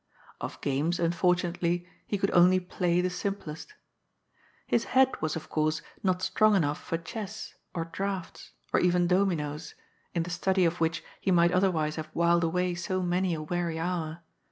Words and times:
Of 0.39 0.59
games, 0.61 0.99
unfortunately, 0.99 1.87
he 2.07 2.17
could 2.17 2.31
only 2.31 2.59
play 2.59 3.01
the 3.01 3.09
simplest. 3.11 3.75
His 4.65 4.85
head 4.97 5.11
was, 5.21 5.35
of 5.35 5.47
course, 5.47 5.83
not 6.01 6.23
strong 6.23 6.55
enough 6.55 6.83
for 6.83 6.97
chess, 6.97 7.53
or 7.75 7.85
draughts, 7.85 8.49
or 8.73 8.79
even 8.79 9.05
dominoes, 9.05 9.75
in 10.15 10.23
the 10.23 10.31
study 10.31 10.65
of 10.65 10.81
which 10.81 11.03
he 11.19 11.29
might 11.29 11.51
otherwise 11.51 11.97
have 11.97 12.09
whiled 12.15 12.43
away 12.43 12.73
so 12.73 13.03
many 13.03 13.35
a 13.35 13.43
weary 13.43 13.77
hour. 13.77 14.23